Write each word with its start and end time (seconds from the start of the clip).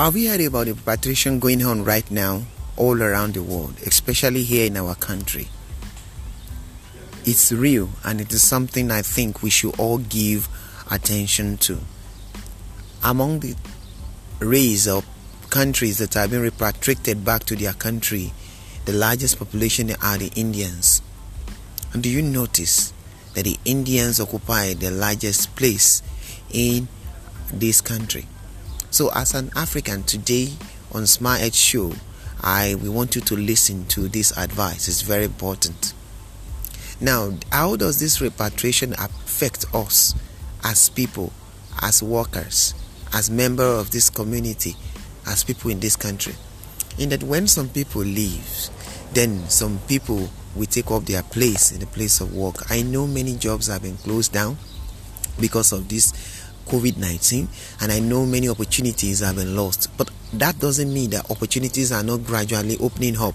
Have 0.00 0.14
we 0.14 0.26
heard 0.26 0.40
about 0.42 0.66
the 0.66 0.74
repatriation 0.74 1.40
going 1.40 1.64
on 1.64 1.82
right 1.82 2.08
now 2.08 2.44
all 2.76 3.02
around 3.02 3.34
the 3.34 3.42
world, 3.42 3.74
especially 3.84 4.44
here 4.44 4.68
in 4.68 4.76
our 4.76 4.94
country? 4.94 5.48
It's 7.24 7.50
real 7.50 7.88
and 8.04 8.20
it 8.20 8.32
is 8.32 8.40
something 8.40 8.92
I 8.92 9.02
think 9.02 9.42
we 9.42 9.50
should 9.50 9.76
all 9.76 9.98
give 9.98 10.48
attention 10.88 11.56
to. 11.58 11.80
Among 13.02 13.40
the 13.40 13.56
race 14.38 14.86
of 14.86 15.04
countries 15.50 15.98
that 15.98 16.14
have 16.14 16.30
been 16.30 16.42
repatriated 16.42 17.24
back 17.24 17.42
to 17.46 17.56
their 17.56 17.72
country, 17.72 18.32
the 18.84 18.92
largest 18.92 19.40
population 19.40 19.90
are 20.00 20.16
the 20.16 20.30
Indians. 20.36 21.02
And 21.92 22.04
do 22.04 22.08
you 22.08 22.22
notice 22.22 22.92
that 23.34 23.46
the 23.46 23.58
Indians 23.64 24.20
occupy 24.20 24.74
the 24.74 24.92
largest 24.92 25.56
place 25.56 26.04
in 26.52 26.86
this 27.52 27.80
country? 27.80 28.28
So, 28.98 29.12
as 29.14 29.32
an 29.32 29.52
African 29.54 30.02
today 30.02 30.48
on 30.90 31.06
Smart 31.06 31.40
Edge 31.40 31.54
Show, 31.54 31.92
I 32.42 32.74
we 32.74 32.88
want 32.88 33.14
you 33.14 33.20
to 33.20 33.36
listen 33.36 33.86
to 33.94 34.08
this 34.08 34.36
advice. 34.36 34.88
It's 34.88 35.02
very 35.02 35.24
important. 35.24 35.94
Now, 37.00 37.34
how 37.52 37.76
does 37.76 38.00
this 38.00 38.20
repatriation 38.20 38.94
affect 38.94 39.72
us 39.72 40.16
as 40.64 40.88
people, 40.88 41.32
as 41.80 42.02
workers, 42.02 42.74
as 43.14 43.30
members 43.30 43.80
of 43.80 43.92
this 43.92 44.10
community, 44.10 44.74
as 45.28 45.44
people 45.44 45.70
in 45.70 45.78
this 45.78 45.94
country? 45.94 46.34
In 46.98 47.10
that 47.10 47.22
when 47.22 47.46
some 47.46 47.68
people 47.68 48.02
leave, 48.02 48.68
then 49.12 49.48
some 49.48 49.78
people 49.86 50.28
will 50.56 50.66
take 50.66 50.90
up 50.90 51.04
their 51.04 51.22
place 51.22 51.70
in 51.70 51.78
the 51.78 51.86
place 51.86 52.20
of 52.20 52.34
work. 52.34 52.68
I 52.68 52.82
know 52.82 53.06
many 53.06 53.36
jobs 53.36 53.68
have 53.68 53.82
been 53.82 53.96
closed 53.98 54.32
down 54.32 54.58
because 55.40 55.70
of 55.70 55.88
this 55.88 56.37
COVID 56.68 56.98
19, 56.98 57.48
and 57.80 57.92
I 57.92 57.98
know 57.98 58.26
many 58.26 58.48
opportunities 58.48 59.20
have 59.20 59.36
been 59.36 59.56
lost. 59.56 59.88
But 59.96 60.10
that 60.34 60.58
doesn't 60.58 60.92
mean 60.92 61.10
that 61.10 61.30
opportunities 61.30 61.90
are 61.92 62.02
not 62.02 62.24
gradually 62.24 62.76
opening 62.78 63.16
up. 63.16 63.34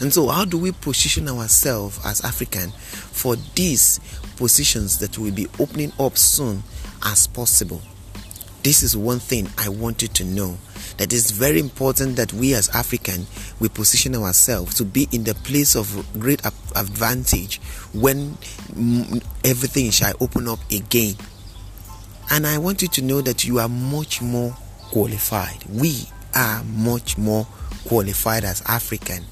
And 0.00 0.12
so, 0.12 0.28
how 0.28 0.44
do 0.44 0.58
we 0.58 0.72
position 0.72 1.28
ourselves 1.28 2.00
as 2.04 2.24
African 2.24 2.70
for 2.70 3.36
these 3.54 4.00
positions 4.36 4.98
that 4.98 5.18
will 5.18 5.32
be 5.32 5.46
opening 5.58 5.92
up 5.98 6.16
soon 6.16 6.62
as 7.04 7.26
possible? 7.26 7.82
This 8.62 8.82
is 8.82 8.96
one 8.96 9.18
thing 9.18 9.48
I 9.58 9.68
want 9.68 10.02
you 10.02 10.08
to 10.08 10.24
know 10.24 10.56
that 10.96 11.12
it's 11.12 11.30
very 11.30 11.60
important 11.60 12.16
that 12.16 12.32
we 12.32 12.54
as 12.54 12.68
African 12.70 13.26
we 13.60 13.68
position 13.68 14.14
ourselves 14.16 14.74
to 14.76 14.84
be 14.84 15.08
in 15.12 15.24
the 15.24 15.34
place 15.34 15.76
of 15.76 16.06
great 16.18 16.44
advantage 16.74 17.60
when 17.92 18.36
everything 19.44 19.90
shall 19.90 20.14
open 20.20 20.48
up 20.48 20.58
again 20.70 21.14
and 22.30 22.46
I 22.46 22.58
want 22.58 22.82
you 22.82 22.88
to 22.88 23.02
know 23.02 23.20
that 23.22 23.44
you 23.44 23.58
are 23.58 23.68
much 23.68 24.20
more 24.20 24.56
qualified. 24.90 25.64
We 25.72 26.06
are 26.34 26.62
much 26.64 27.16
more 27.16 27.46
qualified 27.86 28.44
as 28.44 28.62
African. 28.66 29.24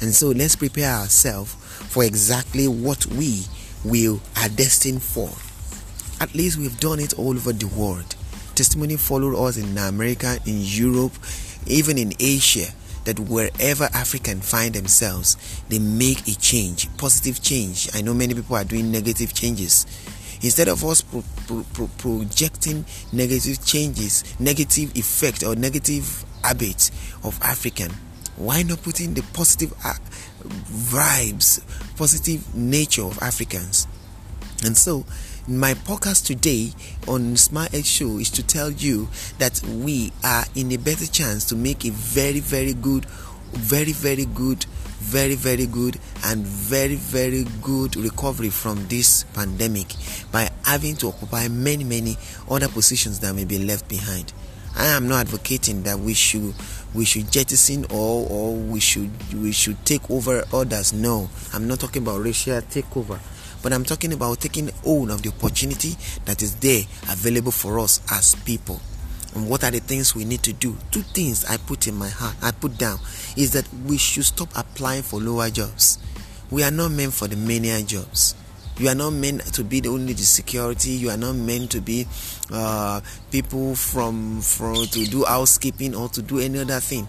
And 0.00 0.14
so 0.14 0.28
let's 0.28 0.56
prepare 0.56 0.92
ourselves 0.92 1.54
for 1.54 2.04
exactly 2.04 2.68
what 2.68 3.06
we 3.06 3.44
will 3.84 4.20
are 4.42 4.48
destined 4.48 5.02
for. 5.02 5.30
At 6.20 6.34
least 6.34 6.58
we've 6.58 6.78
done 6.80 7.00
it 7.00 7.18
all 7.18 7.30
over 7.36 7.52
the 7.52 7.66
world. 7.68 8.14
Testimony 8.54 8.96
followed 8.96 9.36
us 9.36 9.56
in 9.56 9.76
America, 9.76 10.38
in 10.46 10.60
Europe, 10.60 11.12
even 11.66 11.98
in 11.98 12.12
Asia 12.18 12.66
that 13.04 13.20
wherever 13.20 13.84
African 13.94 14.40
find 14.40 14.74
themselves, 14.74 15.36
they 15.68 15.78
make 15.78 16.26
a 16.26 16.34
change, 16.34 16.88
positive 16.96 17.40
change. 17.40 17.88
I 17.94 18.02
know 18.02 18.14
many 18.14 18.34
people 18.34 18.56
are 18.56 18.64
doing 18.64 18.90
negative 18.90 19.32
changes 19.32 19.86
instead 20.42 20.68
of 20.68 20.84
us 20.84 21.02
pro- 21.02 21.24
pro- 21.46 21.64
pro- 21.72 21.90
projecting 21.98 22.84
negative 23.12 23.64
changes 23.64 24.24
negative 24.38 24.94
effect 24.96 25.42
or 25.42 25.54
negative 25.56 26.24
habits 26.42 26.90
of 27.24 27.38
african 27.42 27.90
why 28.36 28.62
not 28.62 28.82
put 28.82 29.00
in 29.00 29.14
the 29.14 29.22
positive 29.32 29.72
uh, 29.84 29.94
vibes 30.44 31.60
positive 31.96 32.54
nature 32.54 33.02
of 33.02 33.18
africans? 33.22 33.86
And 34.64 34.76
so 34.76 35.04
my 35.48 35.74
podcast 35.74 36.26
today 36.26 36.72
on 37.06 37.36
Smart 37.36 37.72
Edge 37.74 37.86
Show 37.86 38.18
is 38.18 38.30
to 38.32 38.42
tell 38.42 38.70
you 38.70 39.08
that 39.38 39.62
we 39.62 40.12
are 40.24 40.44
in 40.54 40.72
a 40.72 40.76
better 40.76 41.06
chance 41.06 41.44
to 41.46 41.56
make 41.56 41.84
a 41.84 41.90
very, 41.90 42.40
very 42.40 42.74
good, 42.74 43.04
very, 43.52 43.92
very 43.92 44.24
good 44.24 44.66
very, 45.06 45.36
very 45.36 45.66
good 45.66 45.98
and 46.24 46.44
very, 46.44 46.96
very 46.96 47.44
good 47.62 47.94
recovery 47.94 48.50
from 48.50 48.86
this 48.88 49.22
pandemic 49.34 49.86
by 50.32 50.50
having 50.64 50.96
to 50.96 51.06
occupy 51.08 51.46
many, 51.46 51.84
many 51.84 52.16
other 52.50 52.66
positions 52.68 53.20
that 53.20 53.32
may 53.34 53.44
be 53.44 53.58
left 53.58 53.88
behind. 53.88 54.32
I 54.74 54.86
am 54.88 55.08
not 55.08 55.20
advocating 55.20 55.84
that 55.84 56.00
we 56.00 56.12
should 56.12 56.54
we 56.92 57.04
should 57.04 57.30
jettison 57.30 57.84
or 57.90 58.26
or 58.28 58.54
we 58.56 58.80
should 58.80 59.10
we 59.32 59.52
should 59.52 59.82
take 59.86 60.10
over 60.10 60.44
others. 60.52 60.92
No, 60.92 61.30
I'm 61.54 61.68
not 61.68 61.78
talking 61.80 62.02
about 62.02 62.20
racial 62.22 62.60
takeover, 62.62 63.20
but 63.62 63.72
I'm 63.72 63.84
talking 63.84 64.12
about 64.12 64.40
taking 64.40 64.70
hold 64.84 65.10
of 65.10 65.22
the 65.22 65.28
opportunity 65.30 65.96
that 66.24 66.42
is 66.42 66.56
there 66.56 66.82
available 67.08 67.52
for 67.52 67.78
us 67.78 68.00
as 68.10 68.34
people 68.34 68.80
what 69.44 69.62
are 69.64 69.70
the 69.70 69.80
things 69.80 70.14
we 70.14 70.24
need 70.24 70.42
to 70.42 70.52
do? 70.52 70.76
Two 70.90 71.02
things 71.02 71.44
i 71.44 71.56
put 71.58 71.86
in 71.86 71.94
my 71.94 72.08
heart 72.08 72.34
i 72.42 72.50
put 72.50 72.78
down 72.78 72.98
is 73.36 73.52
that 73.52 73.68
we 73.86 73.98
should 73.98 74.24
stop 74.24 74.48
applying 74.56 75.02
for 75.02 75.20
lower 75.20 75.50
jobs. 75.50 75.98
We 76.50 76.62
are 76.62 76.70
not 76.70 76.92
meant 76.92 77.12
for 77.12 77.28
the 77.28 77.36
mania 77.36 77.82
jobs. 77.82 78.34
You 78.78 78.88
are 78.88 78.94
not 78.94 79.10
meant 79.10 79.42
to 79.54 79.64
be 79.64 79.80
the 79.80 79.88
only 79.88 80.12
the 80.12 80.22
security. 80.22 80.90
You 80.90 81.10
are 81.10 81.16
not 81.16 81.34
meant 81.34 81.70
to 81.72 81.80
be 81.80 82.06
uh, 82.52 83.00
people 83.30 83.74
from 83.74 84.40
from 84.42 84.86
to 84.86 85.04
do 85.06 85.24
housekeeping 85.24 85.94
or 85.94 86.08
to 86.10 86.22
do 86.22 86.38
any 86.38 86.58
other 86.60 86.80
thing. 86.80 87.08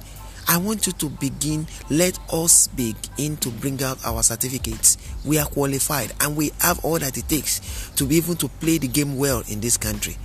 I 0.50 0.58
want 0.58 0.88
you 0.88 0.94
to 0.94 1.10
begin 1.10 1.68
let 1.90 2.18
us 2.32 2.68
begin 2.70 3.36
to 3.38 3.50
bring 3.50 3.84
out 3.84 4.00
our 4.06 4.24
certificates. 4.24 4.98
We 5.26 5.38
are 5.40 5.46
qualified 5.46 6.14
and 6.22 6.38
we 6.38 6.52
have 6.62 6.84
all 6.86 7.00
that 7.00 7.18
it 7.18 7.28
takes 7.28 7.92
to 7.98 8.06
be 8.06 8.18
able 8.18 8.36
to 8.36 8.48
play 8.48 8.78
the 8.78 8.88
game 8.88 9.18
well 9.18 9.44
in 9.50 9.60
this 9.60 9.76
country 9.78 10.16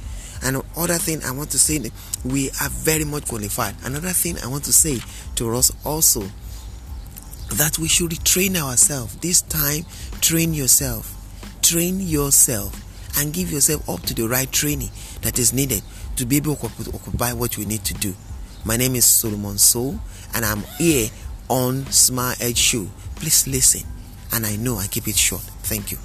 and 0.42 0.62
other 0.76 0.94
thing 0.94 1.22
I 1.24 1.30
want 1.30 1.50
to 1.50 1.58
say, 1.58 1.80
we 2.24 2.50
are 2.60 2.68
very 2.68 3.04
much 3.04 3.26
qualified. 3.28 3.76
Another 3.84 4.10
thing 4.10 4.36
I 4.42 4.48
want 4.48 4.64
to 4.64 4.72
say 4.72 4.98
to 5.36 5.54
us 5.54 5.72
also 5.84 6.22
that 7.54 7.78
we 7.78 7.88
should 7.88 8.12
train 8.24 8.56
ourselves. 8.56 9.16
This 9.16 9.42
time, 9.42 9.84
train 10.20 10.54
yourself. 10.54 11.18
Train 11.62 12.00
yourself 12.00 12.74
and 13.18 13.32
give 13.32 13.52
yourself 13.52 13.88
up 13.88 14.00
to 14.02 14.14
the 14.14 14.26
right 14.26 14.50
training 14.50 14.90
that 15.20 15.38
is 15.38 15.52
needed 15.52 15.82
to 16.16 16.26
be 16.26 16.38
able 16.38 16.56
to 16.56 16.66
occupy 16.94 17.32
what 17.32 17.56
we 17.56 17.64
need 17.64 17.84
to 17.84 17.94
do. 17.94 18.14
My 18.64 18.76
name 18.76 18.94
is 18.94 19.04
Solomon 19.04 19.58
Soul, 19.58 19.98
and 20.34 20.44
I'm 20.44 20.62
here 20.78 21.08
on 21.48 21.86
Smart 21.86 22.42
Edge 22.42 22.58
Show. 22.58 22.86
Please 23.16 23.46
listen, 23.46 23.86
and 24.32 24.46
I 24.46 24.56
know 24.56 24.76
I 24.76 24.86
keep 24.86 25.08
it 25.08 25.16
short. 25.16 25.42
Thank 25.42 25.92
you. 25.92 25.98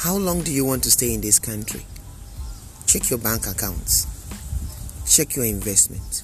How 0.00 0.16
long 0.16 0.40
do 0.40 0.50
you 0.50 0.64
want 0.64 0.82
to 0.84 0.90
stay 0.90 1.12
in 1.12 1.20
this 1.20 1.38
country? 1.38 1.84
Check 2.86 3.10
your 3.10 3.18
bank 3.18 3.46
accounts. 3.46 4.06
Check 5.06 5.36
your 5.36 5.44
investment. 5.44 6.22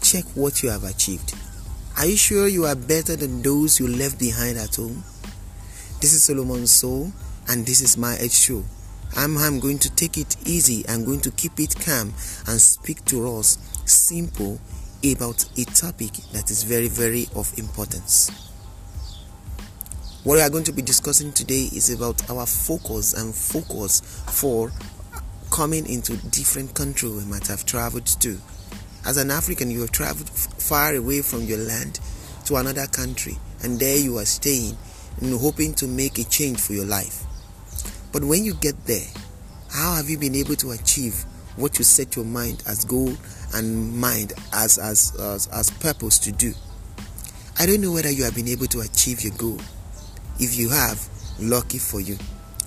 Check 0.00 0.22
what 0.36 0.62
you 0.62 0.68
have 0.68 0.84
achieved. 0.84 1.34
Are 1.98 2.06
you 2.06 2.16
sure 2.16 2.46
you 2.46 2.66
are 2.66 2.76
better 2.76 3.16
than 3.16 3.42
those 3.42 3.80
you 3.80 3.88
left 3.88 4.20
behind 4.20 4.58
at 4.58 4.76
home? 4.76 5.02
This 6.00 6.12
is 6.12 6.22
Solomon 6.22 6.68
Soul, 6.68 7.10
and 7.48 7.66
this 7.66 7.80
is 7.80 7.96
my 7.96 8.14
Edge 8.14 8.30
Show. 8.30 8.62
I'm, 9.16 9.36
I'm 9.38 9.58
going 9.58 9.80
to 9.80 9.92
take 9.96 10.16
it 10.16 10.36
easy. 10.46 10.84
I'm 10.88 11.04
going 11.04 11.20
to 11.22 11.32
keep 11.32 11.58
it 11.58 11.74
calm 11.84 12.14
and 12.46 12.60
speak 12.60 13.04
to 13.06 13.28
us 13.38 13.58
simple 13.86 14.60
about 15.04 15.44
a 15.58 15.64
topic 15.64 16.12
that 16.32 16.48
is 16.48 16.62
very, 16.62 16.86
very 16.86 17.26
of 17.34 17.58
importance. 17.58 18.49
What 20.22 20.34
we 20.34 20.42
are 20.42 20.50
going 20.50 20.64
to 20.64 20.72
be 20.72 20.82
discussing 20.82 21.32
today 21.32 21.70
is 21.72 21.88
about 21.88 22.28
our 22.28 22.44
focus 22.44 23.14
and 23.14 23.34
focus 23.34 24.02
for 24.26 24.70
coming 25.50 25.88
into 25.88 26.14
different 26.28 26.74
countries 26.74 27.10
we 27.10 27.24
might 27.24 27.46
have 27.46 27.64
traveled 27.64 28.04
to. 28.04 28.36
As 29.06 29.16
an 29.16 29.30
African, 29.30 29.70
you 29.70 29.80
have 29.80 29.92
traveled 29.92 30.28
far 30.28 30.94
away 30.94 31.22
from 31.22 31.44
your 31.44 31.56
land 31.56 32.00
to 32.44 32.56
another 32.56 32.86
country, 32.86 33.38
and 33.62 33.80
there 33.80 33.96
you 33.96 34.18
are 34.18 34.26
staying 34.26 34.76
and 35.22 35.40
hoping 35.40 35.72
to 35.76 35.88
make 35.88 36.18
a 36.18 36.24
change 36.24 36.60
for 36.60 36.74
your 36.74 36.84
life. 36.84 37.24
But 38.12 38.22
when 38.22 38.44
you 38.44 38.52
get 38.52 38.84
there, 38.84 39.08
how 39.70 39.94
have 39.94 40.10
you 40.10 40.18
been 40.18 40.34
able 40.34 40.56
to 40.56 40.72
achieve 40.72 41.14
what 41.56 41.78
you 41.78 41.84
set 41.86 42.14
your 42.14 42.26
mind 42.26 42.62
as 42.66 42.84
goal 42.84 43.14
and 43.54 43.96
mind 43.96 44.34
as 44.52 44.76
as 44.76 45.18
as, 45.18 45.46
as 45.46 45.70
purpose 45.70 46.18
to 46.18 46.30
do? 46.30 46.52
I 47.58 47.64
don't 47.64 47.80
know 47.80 47.92
whether 47.92 48.10
you 48.10 48.24
have 48.24 48.34
been 48.34 48.48
able 48.48 48.66
to 48.66 48.80
achieve 48.80 49.22
your 49.22 49.32
goal 49.38 49.58
if 50.40 50.56
you 50.58 50.70
have, 50.70 50.98
lucky 51.38 51.78
for 51.78 52.00
you. 52.00 52.16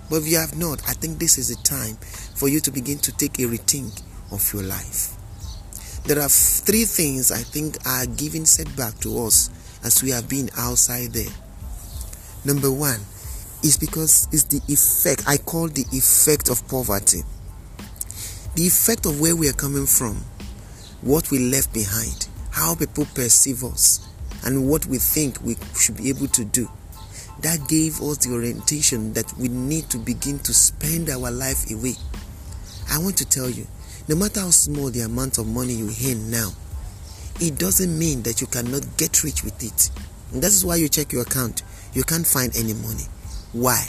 But 0.10 0.18
if 0.18 0.28
you 0.28 0.38
have 0.38 0.56
not, 0.58 0.82
I 0.88 0.94
think 0.94 1.18
this 1.18 1.38
is 1.38 1.50
the 1.50 1.62
time 1.64 1.96
for 2.36 2.48
you 2.48 2.60
to 2.62 2.72
begin 2.72 3.00
to 3.00 3.12
take 3.12 3.40
a 3.40 3.44
rethink 3.44 4.02
of 4.32 4.54
your 4.54 4.64
life. 4.64 5.16
There 6.06 6.20
are 6.20 6.30
three 6.30 6.86
things 6.86 7.32
I 7.32 7.40
think 7.40 7.78
are 7.86 8.06
giving 8.06 8.46
setback 8.46 9.00
to 9.00 9.26
us 9.26 9.50
as 9.84 10.04
we 10.04 10.12
have 10.12 10.30
been 10.30 10.50
outside 10.58 11.14
there. 11.14 11.32
Number 12.46 12.72
one 12.72 13.00
is 13.64 13.78
because 13.78 14.28
it's 14.32 14.44
the 14.44 14.62
effect, 14.68 15.24
I 15.28 15.38
call 15.38 15.68
the 15.68 15.86
effect 15.94 16.50
of 16.50 16.68
poverty. 16.68 17.24
The 18.56 18.68
effect 18.68 19.06
of 19.06 19.20
where 19.20 19.36
we 19.36 19.50
are 19.50 19.54
coming 19.54 19.88
from, 19.88 20.18
what 21.02 21.32
we 21.32 21.40
left 21.40 21.74
behind, 21.74 22.28
how 22.52 22.76
people 22.76 23.06
perceive 23.16 23.64
us, 23.64 24.08
and 24.46 24.70
what 24.70 24.86
we 24.86 24.98
think 24.98 25.42
we 25.42 25.56
should 25.80 25.98
be 25.98 26.10
able 26.10 26.28
to 26.28 26.44
do. 26.44 26.70
That 27.42 27.68
gave 27.68 28.02
us 28.02 28.20
the 28.20 28.34
orientation 28.34 29.14
that 29.14 29.34
we 29.38 29.48
need 29.48 29.90
to 29.90 29.98
begin 29.98 30.40
to 30.40 30.54
spend 30.54 31.10
our 31.10 31.32
life 31.32 31.70
away. 31.72 31.96
I 32.90 33.00
want 33.00 33.18
to 33.18 33.26
tell 33.26 33.50
you, 33.50 33.68
no 34.08 34.16
matter 34.16 34.42
how 34.42 34.52
small 34.52 34.90
the 34.90 35.02
amount 35.02 35.38
of 35.38 35.48
money 35.48 35.74
you 35.74 35.90
earn 36.06 36.30
now, 36.30 36.52
it 37.40 37.58
doesn't 37.58 37.98
mean 37.98 38.24
that 38.24 38.42
you 38.42 38.48
cannot 38.48 38.86
get 38.98 39.24
rich 39.24 39.44
with 39.44 39.62
it. 39.64 39.90
That 40.40 40.48
is 40.48 40.66
why 40.66 40.76
you 40.76 40.88
check 40.90 41.12
your 41.12 41.24
account. 41.24 41.64
You 41.94 42.04
can't 42.04 42.26
find 42.26 42.56
any 42.56 42.74
money. 42.74 43.04
Why? 43.52 43.86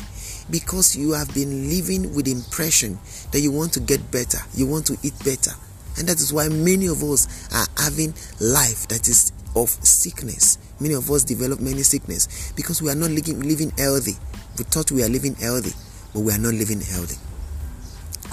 Because 0.50 0.96
you 0.96 1.12
have 1.12 1.32
been 1.34 1.68
living 1.70 2.14
with 2.14 2.26
the 2.26 2.32
impression 2.32 2.98
that 3.32 3.40
you 3.40 3.50
want 3.50 3.72
to 3.74 3.80
get 3.80 4.10
better, 4.10 4.38
you 4.54 4.66
want 4.66 4.86
to 4.86 4.96
eat 5.02 5.14
better. 5.24 5.52
And 5.96 6.08
that 6.08 6.20
is 6.20 6.32
why 6.32 6.48
many 6.48 6.86
of 6.86 7.02
us 7.02 7.48
are 7.52 7.66
having 7.82 8.14
life 8.40 8.88
that 8.88 9.08
is 9.08 9.32
of 9.54 9.68
sickness. 9.68 10.58
Many 10.80 10.94
of 10.94 11.10
us 11.10 11.24
develop 11.24 11.60
many 11.60 11.82
sickness 11.82 12.52
because 12.56 12.82
we 12.82 12.90
are 12.90 12.94
not 12.94 13.10
living, 13.10 13.40
living 13.40 13.70
healthy. 13.78 14.14
We 14.58 14.64
thought 14.64 14.90
we 14.90 15.02
are 15.02 15.08
living 15.08 15.34
healthy, 15.36 15.72
but 16.12 16.20
we 16.20 16.32
are 16.32 16.38
not 16.38 16.54
living 16.54 16.80
healthy. 16.80 17.16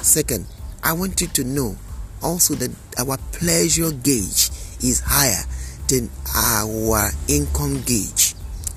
Second, 0.02 0.48
I 0.84 0.94
want 0.94 1.22
you 1.22 1.28
to 1.28 1.44
know 1.44 1.76
also 2.24 2.56
that 2.56 2.72
our 2.98 3.18
pleasure 3.32 3.92
gauge 3.92 4.50
is 4.82 5.02
higher 5.06 5.44
than 5.88 6.10
our 6.36 7.12
income 7.28 7.82
gauge. 7.86 8.34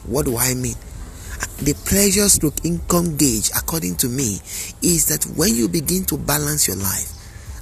What 0.06 0.26
do 0.26 0.36
I 0.36 0.54
mean? 0.54 0.74
The 1.62 1.74
pleasure 1.86 2.28
stroke 2.28 2.64
income 2.64 3.16
gauge, 3.16 3.50
according 3.56 3.96
to 3.96 4.08
me, 4.08 4.40
is 4.82 5.06
that 5.06 5.24
when 5.36 5.54
you 5.54 5.68
begin 5.68 6.04
to 6.06 6.18
balance 6.18 6.66
your 6.66 6.76
life 6.76 7.10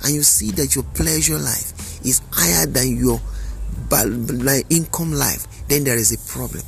and 0.05 0.14
you 0.14 0.23
see 0.23 0.50
that 0.52 0.75
your 0.75 0.84
pleasure 0.94 1.38
life 1.38 2.05
is 2.05 2.20
higher 2.32 2.67
than 2.67 2.96
your 2.96 3.20
income 4.71 5.12
life, 5.12 5.47
then 5.69 5.85
there 5.85 5.97
is 5.97 6.12
a 6.12 6.31
problem. 6.31 6.62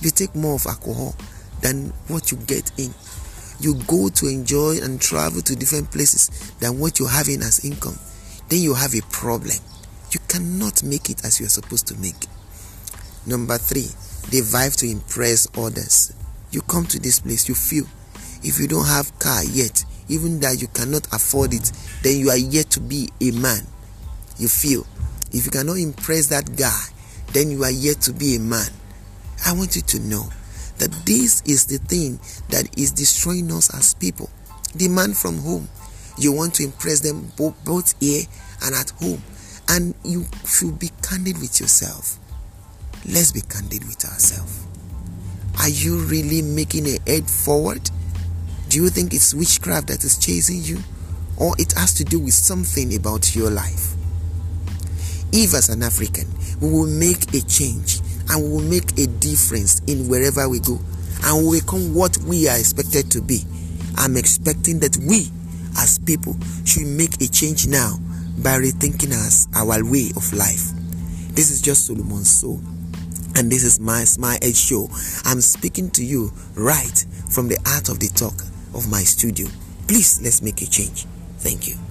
You 0.00 0.10
take 0.10 0.34
more 0.34 0.54
of 0.54 0.66
alcohol 0.66 1.14
than 1.60 1.92
what 2.08 2.30
you 2.30 2.38
get 2.38 2.70
in. 2.78 2.94
You 3.60 3.74
go 3.86 4.08
to 4.08 4.26
enjoy 4.26 4.78
and 4.82 5.00
travel 5.00 5.42
to 5.42 5.54
different 5.54 5.90
places 5.90 6.52
than 6.60 6.78
what 6.78 6.98
you're 6.98 7.08
having 7.08 7.42
as 7.42 7.64
income. 7.64 7.98
Then 8.48 8.60
you 8.60 8.74
have 8.74 8.94
a 8.94 9.02
problem. 9.10 9.58
You 10.10 10.20
cannot 10.28 10.82
make 10.82 11.10
it 11.10 11.24
as 11.24 11.38
you 11.38 11.46
are 11.46 11.50
supposed 11.50 11.86
to 11.88 11.96
make. 11.98 12.26
Number 13.26 13.58
three, 13.58 13.88
they 14.30 14.40
vibe 14.40 14.76
to 14.76 14.90
impress 14.90 15.46
others. 15.56 16.14
You 16.50 16.62
come 16.62 16.86
to 16.86 16.98
this 16.98 17.20
place, 17.20 17.48
you 17.48 17.54
feel 17.54 17.84
if 18.42 18.58
you 18.58 18.66
don't 18.66 18.86
have 18.86 19.16
car 19.18 19.44
yet, 19.44 19.84
even 20.08 20.40
that 20.40 20.60
you 20.60 20.68
cannot 20.68 21.06
afford 21.12 21.52
it, 21.52 21.70
then 22.02 22.18
you 22.18 22.30
are 22.30 22.36
yet 22.38 22.70
to 22.70 22.80
be 22.80 23.10
a 23.20 23.30
man. 23.32 23.66
You 24.38 24.48
feel 24.48 24.86
if 25.32 25.44
you 25.44 25.50
cannot 25.50 25.78
impress 25.78 26.26
that 26.28 26.56
guy, 26.56 26.84
then 27.32 27.50
you 27.50 27.64
are 27.64 27.70
yet 27.70 28.00
to 28.02 28.12
be 28.12 28.36
a 28.36 28.40
man. 28.40 28.70
I 29.46 29.52
want 29.52 29.76
you 29.76 29.82
to 29.82 30.00
know 30.00 30.28
that 30.78 30.90
this 31.04 31.42
is 31.42 31.66
the 31.66 31.78
thing 31.78 32.18
that 32.48 32.78
is 32.78 32.92
destroying 32.92 33.52
us 33.52 33.72
as 33.74 33.94
people. 33.94 34.30
The 34.74 34.88
man 34.88 35.14
from 35.14 35.38
home. 35.38 35.68
You 36.18 36.32
want 36.32 36.54
to 36.54 36.64
impress 36.64 37.00
them 37.00 37.30
both 37.36 37.94
here 38.00 38.24
and 38.62 38.74
at 38.74 38.90
home. 38.90 39.22
And 39.68 39.94
you 40.04 40.26
should 40.46 40.78
be 40.78 40.90
candid 41.02 41.38
with 41.38 41.60
yourself. 41.60 42.18
Let's 43.06 43.32
be 43.32 43.40
candid 43.40 43.84
with 43.84 44.04
ourselves. 44.04 44.66
Are 45.60 45.68
you 45.68 45.98
really 46.04 46.42
making 46.42 46.86
a 46.86 46.98
head 47.06 47.28
forward? 47.28 47.90
Do 48.68 48.82
you 48.82 48.88
think 48.88 49.14
it's 49.14 49.34
witchcraft 49.34 49.88
that 49.88 50.04
is 50.04 50.18
chasing 50.18 50.62
you? 50.62 50.78
Or 51.36 51.54
it 51.58 51.72
has 51.72 51.94
to 51.94 52.04
do 52.04 52.18
with 52.18 52.34
something 52.34 52.94
about 52.94 53.34
your 53.34 53.50
life? 53.50 53.94
If, 55.32 55.54
as 55.54 55.68
an 55.68 55.82
African, 55.82 56.26
we 56.60 56.70
will 56.70 56.86
make 56.86 57.34
a 57.34 57.40
change 57.46 58.00
and 58.28 58.42
we 58.42 58.50
will 58.50 58.68
make 58.68 58.98
a 58.98 59.06
difference 59.06 59.80
in 59.86 60.08
wherever 60.08 60.48
we 60.48 60.60
go 60.60 60.78
and 61.24 61.46
we 61.46 61.60
become 61.60 61.94
what 61.94 62.16
we 62.18 62.48
are 62.48 62.58
expected 62.58 63.10
to 63.12 63.22
be, 63.22 63.42
I'm 63.96 64.16
expecting 64.16 64.80
that 64.80 64.96
we, 64.96 65.28
as 65.76 65.98
people, 65.98 66.36
should 66.64 66.86
make 66.86 67.20
a 67.20 67.28
change 67.28 67.66
now 67.66 67.98
by 68.42 68.58
rethinking 68.58 69.12
us 69.12 69.46
our 69.54 69.84
way 69.84 70.10
of 70.16 70.32
life. 70.32 70.72
This 71.34 71.50
is 71.50 71.60
just 71.60 71.86
Solomon 71.86 72.24
Soul, 72.24 72.60
and 73.36 73.50
this 73.50 73.64
is 73.64 73.78
my 73.78 74.04
Smart 74.04 74.42
Edge 74.42 74.56
Show. 74.56 74.88
I'm 75.24 75.40
speaking 75.40 75.90
to 75.90 76.04
you 76.04 76.32
right 76.54 77.04
from 77.28 77.48
the 77.48 77.58
art 77.66 77.88
of 77.88 78.00
the 78.00 78.08
talk 78.08 78.40
of 78.74 78.90
my 78.90 79.02
studio. 79.02 79.46
Please 79.86 80.20
let's 80.22 80.42
make 80.42 80.62
a 80.62 80.66
change. 80.66 81.06
Thank 81.38 81.68
you. 81.68 81.89